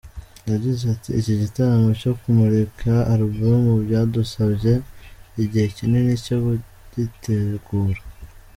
Yagize 0.51 0.83
ati 0.93 1.09
“Iki 1.19 1.33
gitaramo 1.41 1.89
cyo 2.01 2.11
kumurika 2.19 2.91
album 3.13 3.63
byadusabye 3.85 4.73
igihe 5.43 5.67
kinini 5.77 6.13
cyo 6.25 6.37
kugitegura. 6.47 8.01